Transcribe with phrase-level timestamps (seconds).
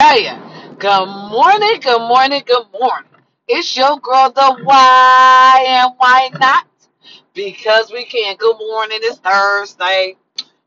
[0.00, 3.10] Good morning, good morning, good morning.
[3.48, 6.66] It's your girl, the why and why not?
[7.34, 8.36] Because we can.
[8.36, 10.16] Good morning, it's Thursday.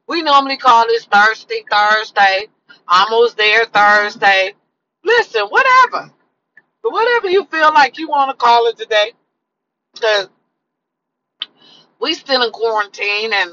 [0.05, 2.49] We normally call this Thursday, Thursday.
[2.87, 4.53] Almost there Thursday.
[5.03, 6.11] Listen, whatever.
[6.81, 9.13] Whatever you feel like you want to call it today.
[9.93, 10.27] Because
[12.01, 13.51] we still in quarantine and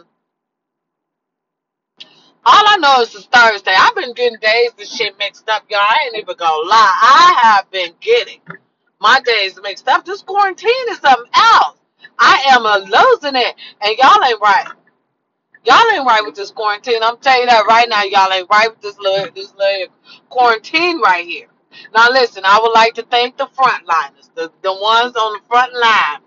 [2.48, 3.74] all I know is it's Thursday.
[3.78, 5.80] I've been getting days and shit mixed up, y'all.
[5.82, 6.98] I ain't even gonna lie.
[7.02, 8.40] I have been getting
[9.00, 10.04] My days mixed up.
[10.06, 11.76] This quarantine is something else.
[12.18, 13.54] I am a losing it.
[13.82, 14.68] And y'all ain't right.
[15.64, 17.02] Y'all ain't right with this quarantine.
[17.02, 18.04] I'm telling you that right now.
[18.04, 19.94] Y'all ain't right with this little this little
[20.30, 21.48] quarantine right here.
[21.94, 25.74] Now listen, I would like to thank the frontliners, the, the ones on the front
[25.74, 26.20] line.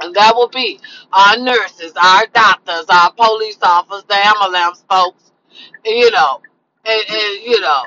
[0.00, 0.80] And that will be
[1.12, 5.32] our nurses, our doctors, our police officers, the ambulance folks,
[5.84, 6.40] you know,
[6.86, 7.84] and, and you know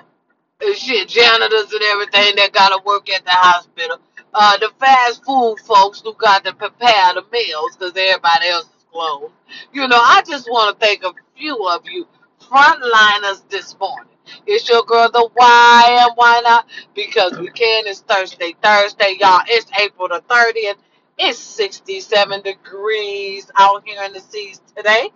[0.61, 3.97] and shit, janitors and everything that gotta work at the hospital.
[4.33, 8.85] Uh, the fast food folks who got to prepare the meals because everybody else is
[8.91, 9.33] closed.
[9.73, 12.07] You know, I just want to thank a few of you
[12.41, 14.13] frontliners this morning.
[14.47, 16.67] It's your girl, the why and why not?
[16.95, 17.87] Because we can.
[17.87, 19.41] It's Thursday, Thursday, y'all.
[19.47, 20.77] It's April the 30th.
[21.17, 25.09] It's 67 degrees out here in the seas today.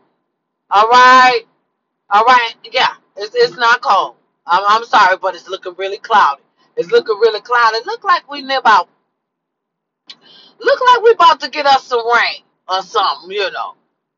[0.69, 1.41] All right.
[2.09, 4.15] All right, yeah, it's it's not cold.
[4.45, 6.43] I'm I'm sorry, but it's looking really cloudy.
[6.77, 7.79] It's looking really cloudy.
[7.85, 8.89] Look like we near about
[10.59, 13.31] look like we about to get us some rain or something.
[13.31, 13.73] You know,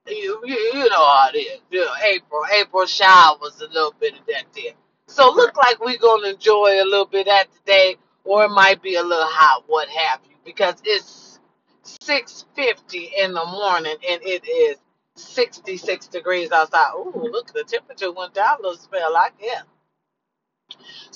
[0.06, 1.62] you you, you know how it is.
[1.72, 4.74] You know, April April showers a little bit of that there.
[5.08, 8.82] So look like we're gonna enjoy a little bit of that today, or it might
[8.82, 11.27] be a little hot, what have you, because it's
[11.88, 14.78] 6:50 in the morning and it is
[15.16, 16.92] 66 degrees outside.
[16.96, 17.20] Ooh, mm-hmm.
[17.20, 19.16] look, the temperature went down a little spell.
[19.16, 19.64] I guess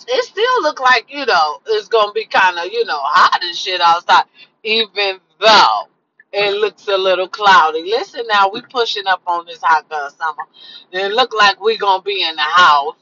[0.08, 3.56] it still look like you know it's gonna be kind of you know hot and
[3.56, 4.24] shit outside,
[4.64, 5.88] even though
[6.32, 7.84] it looks a little cloudy.
[7.84, 10.44] Listen, now we pushing up on this hot girl summer.
[10.92, 12.96] It look like we gonna be in the house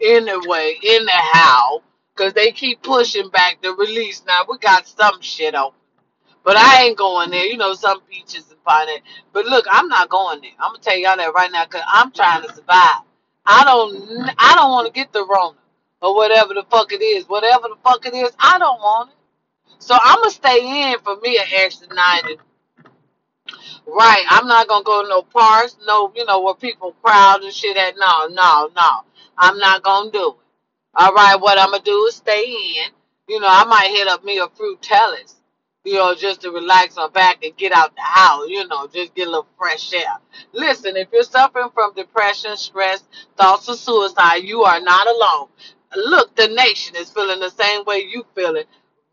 [0.00, 1.82] anyway, in the house,
[2.14, 4.22] cause they keep pushing back the release.
[4.26, 5.78] Now we got some shit open.
[6.46, 7.46] But I ain't going there.
[7.46, 8.88] You know, some beaches and fun.
[9.34, 10.52] But look, I'm not going there.
[10.60, 13.02] I'm gonna tell y'all that right now because I'm trying to survive.
[13.46, 14.30] I don't.
[14.38, 15.58] I don't want to get the Rona
[16.02, 17.28] or whatever the fuck it is.
[17.28, 19.16] Whatever the fuck it is, I don't want it.
[19.80, 22.38] So I'm gonna stay in for me an extra ninety.
[23.86, 24.24] Right.
[24.30, 25.76] I'm not gonna go to no parks.
[25.86, 27.96] No, you know where people crowd and shit at.
[27.98, 29.00] No, no, no.
[29.38, 30.36] I'm not gonna do it.
[30.94, 32.92] All right, what I'm gonna do is stay in.
[33.28, 35.35] You know, I might hit up me a fruit tellers,
[35.86, 39.14] you know, just to relax my back and get out the house, you know, just
[39.14, 40.18] get a little fresh air.
[40.52, 43.04] Listen, if you're suffering from depression, stress,
[43.38, 45.48] thoughts of suicide, you are not alone.
[45.96, 48.64] Look, the nation is feeling the same way you feeling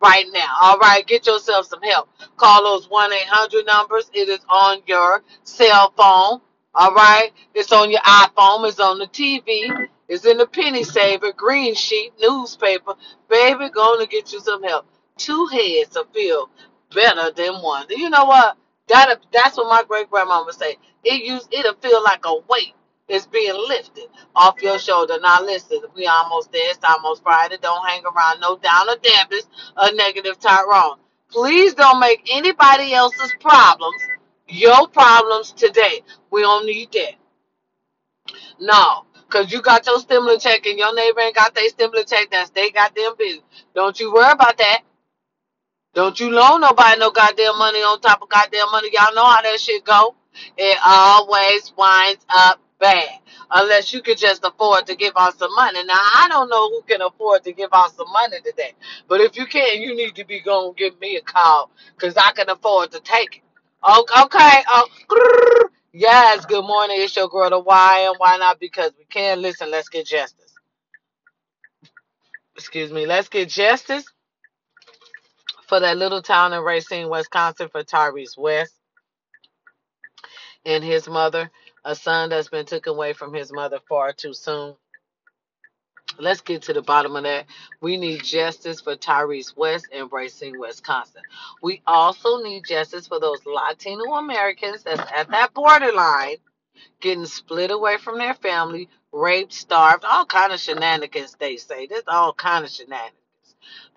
[0.03, 0.57] right now.
[0.63, 2.09] All right, get yourself some help.
[2.37, 4.11] Call those 1 800 numbers.
[4.13, 6.41] It is on your cell phone.
[6.75, 9.89] All right, it's on your iPhone, it's on the TV.
[10.09, 12.95] It's in the penny saver, green sheet, newspaper.
[13.29, 14.85] Baby, gonna get you some help.
[15.17, 16.49] Two heads will feel
[16.93, 17.85] better than one.
[17.89, 18.57] You know what?
[18.87, 20.77] That that's what my great grandmama say.
[21.03, 22.73] It use it'll feel like a weight
[23.07, 25.17] is being lifted off your shoulder.
[25.21, 26.69] Now listen, we almost there.
[26.71, 27.57] It's almost Friday.
[27.61, 29.47] Don't hang around no down or dampers
[29.77, 30.97] or negative Tyrone.
[31.29, 34.01] Please don't make anybody else's problems
[34.47, 36.01] your problems today.
[36.31, 37.15] We don't need that.
[38.59, 42.29] No, because you got your stimulus check and your neighbor ain't got their stimulus check.
[42.31, 43.43] That's they goddamn business.
[43.73, 44.81] Don't you worry about that.
[45.93, 48.89] Don't you loan nobody no goddamn money on top of goddamn money.
[48.93, 50.15] Y'all know how that shit go.
[50.57, 53.19] It always winds up bad.
[53.53, 55.83] Unless you can just afford to give out some money.
[55.85, 58.73] Now, I don't know who can afford to give out some money today.
[59.09, 61.71] But if you can, you need to be going to give me a call.
[61.97, 63.89] Because I can afford to take it.
[63.89, 64.21] Okay.
[64.23, 64.63] okay.
[64.69, 66.97] Oh, yes, good morning.
[67.01, 68.59] It's your girl, the why and why not?
[68.61, 69.41] Because we can.
[69.41, 70.53] Listen, let's get justice.
[72.57, 73.05] Excuse me.
[73.07, 74.12] Let's get justice
[75.67, 78.73] for that little town in Racine, Wisconsin for Tyrese West
[80.65, 81.51] and his mother,
[81.85, 84.75] a son that's been taken away from his mother far too soon.
[86.19, 87.45] Let's get to the bottom of that.
[87.81, 91.23] We need justice for Tyrese West and Racine, Wisconsin.
[91.61, 96.37] We also need justice for those Latino Americans that's at that borderline
[97.01, 101.87] getting split away from their family, raped, starved, all kind of shenanigans they say.
[101.87, 103.13] There's all kind of shenanigans.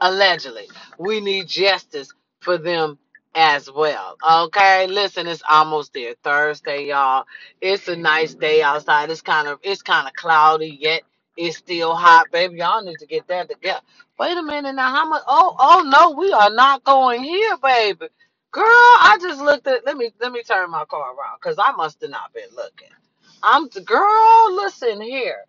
[0.00, 0.68] Allegedly.
[0.98, 2.98] We need justice for them
[3.34, 4.16] as well.
[4.46, 6.14] Okay, listen, it's almost there.
[6.22, 7.26] Thursday, y'all.
[7.60, 9.10] It's a nice day outside.
[9.10, 11.02] It's kind of it's kind of cloudy yet
[11.36, 12.58] It's still hot, baby.
[12.58, 13.80] Y'all need to get that together.
[14.18, 14.94] Wait a minute now.
[14.94, 15.22] How much?
[15.28, 18.08] Oh, oh no, we are not going here, baby.
[18.52, 19.86] Girl, I just looked at.
[19.86, 22.90] Let me let me turn my car around because I must have not been looking.
[23.42, 24.54] I'm girl.
[24.56, 25.44] Listen here.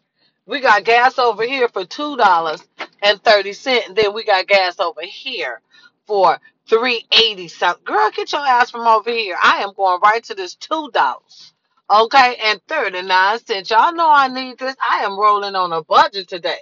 [0.47, 2.63] We got gas over here for two dollars
[3.03, 3.89] and thirty cent.
[3.89, 5.61] And then we got gas over here
[6.07, 6.39] for
[6.69, 7.83] three eighty something.
[7.85, 9.38] Girl, get your ass from over here.
[9.44, 11.53] I am going right to this two dollars.
[11.89, 13.71] Okay, and 39 cents.
[13.71, 14.75] Y'all know I need this.
[14.81, 16.59] I am rolling on a budget today.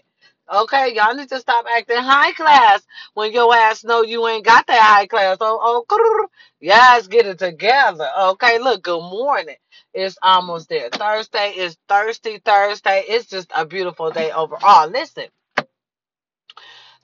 [0.54, 2.84] Okay, y'all need to stop acting high class
[3.16, 5.40] when your ass know you ain't got that high class.
[5.42, 6.28] Oh, oh,
[6.62, 8.08] yes, get it together.
[8.20, 9.58] Okay, look, good morning.
[9.96, 10.92] It's almost there.
[10.92, 13.06] Thursday is Thirsty Thursday.
[13.10, 14.90] It's just a beautiful day overall.
[14.92, 15.26] Listen,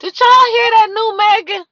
[0.02, 1.66] did y'all hear that new Megan?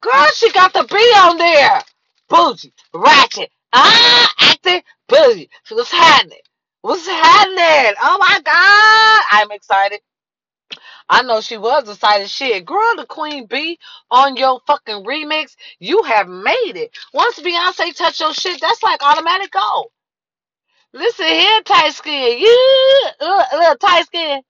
[0.00, 1.82] Girl, she got the B on there.
[2.28, 5.50] Bougie, ratchet, ah, acting bougie.
[5.70, 6.38] What's happening?
[6.80, 7.94] What's happening?
[8.02, 9.40] Oh my God.
[9.42, 10.00] I'm excited.
[11.08, 12.30] I know she was excited.
[12.30, 13.78] Shit, girl, the Queen Bee
[14.10, 15.54] on your fucking remix.
[15.78, 16.96] You have made it.
[17.12, 19.90] Once Beyonce touch your shit, that's like automatic go.
[20.94, 22.38] Listen here, tight skin.
[22.38, 24.40] You, uh, little tight skin.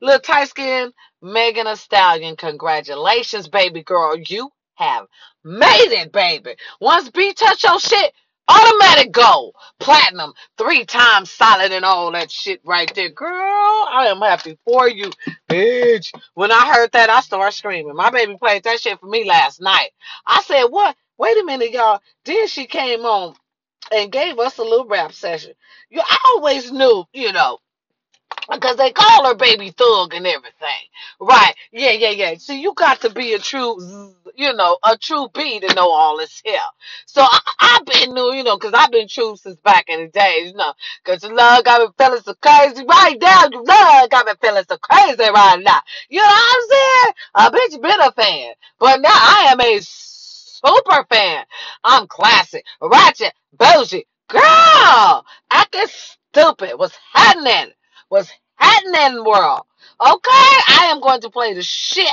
[0.00, 4.16] Little tight skin Megan Thee Stallion, congratulations, baby girl.
[4.16, 5.06] You have
[5.44, 6.56] made it, baby.
[6.80, 8.12] Once B touch your shit,
[8.48, 13.10] automatic gold, platinum, three times solid and all that shit right there.
[13.10, 15.10] Girl, I am happy for you,
[15.48, 16.12] bitch.
[16.34, 17.94] When I heard that, I started screaming.
[17.96, 19.90] My baby played that shit for me last night.
[20.26, 20.96] I said, what?
[21.18, 22.00] Wait a minute, y'all.
[22.24, 23.34] Then she came on
[23.92, 25.52] and gave us a little rap session.
[25.90, 27.58] You, always knew, you know,
[28.52, 30.84] because they call her baby thug and everything.
[31.20, 31.54] Right.
[31.72, 32.34] Yeah, yeah, yeah.
[32.38, 36.18] See, you got to be a true, you know, a true B to know all
[36.18, 36.60] this here.
[37.06, 40.08] So I, I've been new, you know, because I've been true since back in the
[40.08, 40.72] days, you know,
[41.04, 43.48] because love got me feeling so crazy right now.
[43.52, 45.80] Your love got me feeling so crazy right now.
[46.10, 47.14] You know what I'm saying?
[47.34, 51.44] A bitch been a fan, but now I am a super fan.
[51.84, 56.78] I'm classic, ratchet, bougie, girl, acting stupid.
[56.78, 57.72] What's happening?
[58.10, 59.62] What's happening, in the world?
[60.00, 62.08] Okay, I am going to play the shit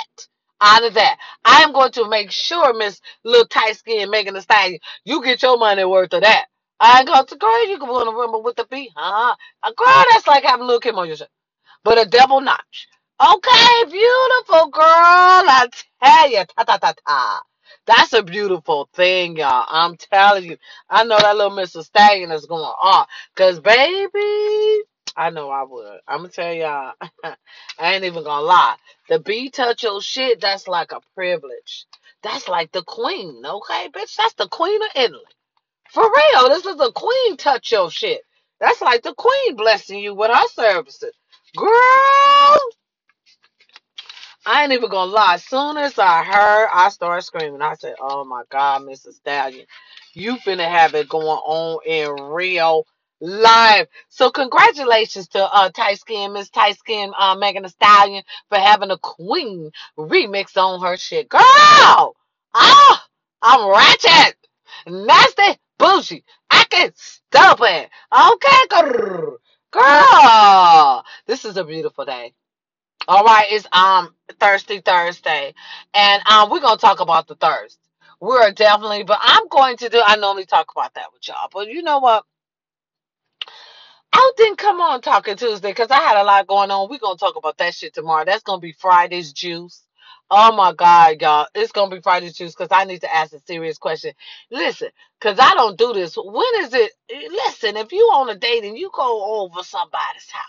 [0.61, 1.19] out of that.
[1.45, 5.43] I am going to make sure, Miss Little Tight Skin Megan Thee Stallion, you get
[5.43, 6.47] your money worth of that.
[6.81, 9.35] I ain't going to, girl, you can want to rumble with the beat, huh?
[9.65, 11.25] A girl, that's like having Lil Kim on your show.
[11.83, 12.89] But a double notch.
[13.21, 14.85] Okay, beautiful girl.
[14.85, 15.67] I
[16.03, 17.41] tell you, ta ta ta ta.
[17.87, 19.65] That's a beautiful thing, y'all.
[19.69, 20.57] I'm telling you.
[20.89, 21.83] I know that little Mr.
[21.83, 23.07] Stallion is going on.
[23.37, 24.83] Cause baby,
[25.17, 25.99] I know I would.
[26.07, 26.93] I'm gonna tell y'all.
[27.25, 28.77] I ain't even gonna lie.
[29.09, 31.87] The B touch your shit, that's like a privilege.
[32.23, 34.17] That's like the queen, okay, bitch?
[34.17, 35.23] That's the queen of Italy.
[35.91, 38.21] For real, this is the queen touch your shit.
[38.61, 41.13] That's like the queen blessing you with her services.
[41.57, 41.69] Girl,
[44.45, 45.35] I ain't even gonna lie.
[45.35, 47.61] As soon as I heard, I started screaming.
[47.61, 49.15] I said, "Oh my God, Mrs.
[49.15, 49.67] Stallion,
[50.13, 52.85] you finna have it going on in real
[53.21, 58.57] life." So congratulations to uh Tight Skin, Miss Tight Skin, uh, Megan Thee Stallion for
[58.57, 61.29] having a Queen remix on her shit.
[61.29, 61.43] Girl,
[62.55, 63.07] ah,
[63.41, 64.37] I'm ratchet,
[64.87, 67.89] nasty, bougie, I can stop it.
[68.13, 69.37] Okay, girl,
[69.71, 72.33] girl, this is a beautiful day.
[73.07, 75.53] All right, it's um Thirsty Thursday,
[75.93, 77.79] and um we're gonna talk about the thirst.
[78.19, 80.01] We're definitely, but I'm going to do.
[80.03, 82.25] I normally talk about that with y'all, but you know what?
[84.13, 86.89] Oh, I didn't come on talking Tuesday because I had a lot going on.
[86.89, 88.25] We're gonna talk about that shit tomorrow.
[88.25, 89.83] That's gonna be Friday's juice.
[90.31, 91.47] Oh my God, y'all!
[91.55, 94.13] It's gonna be Friday's juice because I need to ask a serious question.
[94.51, 96.17] Listen, because I don't do this.
[96.17, 96.93] When is it?
[97.31, 100.45] Listen, if you on a date and you go over somebody's house.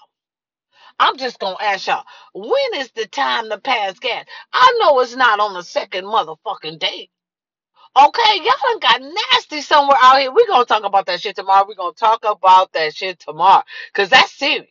[0.98, 4.24] I'm just gonna ask y'all, when is the time to pass gas?
[4.52, 7.10] I know it's not on the second motherfucking date.
[7.98, 10.32] Okay, y'all done got nasty somewhere out here.
[10.32, 11.66] We're gonna talk about that shit tomorrow.
[11.68, 13.64] We're gonna talk about that shit tomorrow.
[13.94, 14.68] Cause that's serious.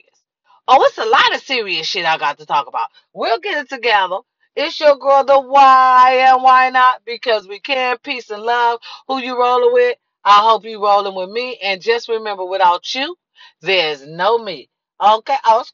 [0.67, 2.89] Oh, it's a lot of serious shit I got to talk about.
[3.13, 4.19] We'll get it together.
[4.57, 7.03] It's your girl, the why and why not?
[7.05, 8.81] Because we care, peace, and love.
[9.09, 9.97] Who you rolling with?
[10.25, 11.59] I hope you rolling with me.
[11.63, 13.17] And just remember, without you,
[13.61, 14.69] there's no me.
[15.03, 15.37] Okay.
[15.45, 15.65] Oh.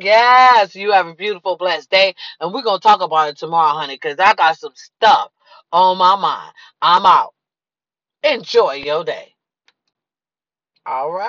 [0.00, 0.76] Yes.
[0.76, 2.14] You have a beautiful, blessed day.
[2.40, 5.30] And we're to talk about it tomorrow, honey, because I got some stuff
[5.72, 6.52] on my mind.
[6.82, 7.34] I'm out.
[8.24, 9.34] Enjoy your day.
[10.86, 11.28] All right.